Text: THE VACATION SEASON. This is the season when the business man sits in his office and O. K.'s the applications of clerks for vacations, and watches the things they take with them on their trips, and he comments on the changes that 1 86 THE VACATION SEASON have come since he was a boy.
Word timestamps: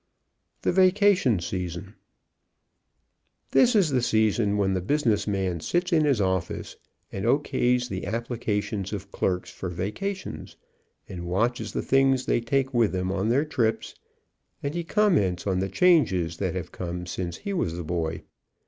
THE 0.63 0.71
VACATION 0.71 1.41
SEASON. 1.41 1.93
This 3.51 3.75
is 3.75 3.91
the 3.91 4.01
season 4.01 4.57
when 4.57 4.73
the 4.73 4.81
business 4.81 5.27
man 5.27 5.59
sits 5.59 5.93
in 5.93 6.05
his 6.05 6.19
office 6.19 6.75
and 7.11 7.23
O. 7.23 7.37
K.'s 7.37 7.87
the 7.87 8.07
applications 8.07 8.93
of 8.93 9.11
clerks 9.11 9.51
for 9.51 9.69
vacations, 9.69 10.57
and 11.07 11.27
watches 11.27 11.71
the 11.73 11.83
things 11.83 12.25
they 12.25 12.41
take 12.41 12.73
with 12.73 12.93
them 12.93 13.11
on 13.11 13.29
their 13.29 13.45
trips, 13.45 13.93
and 14.63 14.73
he 14.73 14.83
comments 14.83 15.45
on 15.45 15.59
the 15.59 15.69
changes 15.69 16.37
that 16.37 16.55
1 16.55 16.55
86 16.55 16.71
THE 16.71 16.71
VACATION 16.71 16.71
SEASON 16.71 16.93
have 16.95 16.95
come 16.95 17.05
since 17.05 17.37
he 17.43 17.53
was 17.53 17.77
a 17.77 17.83
boy. 17.83 18.23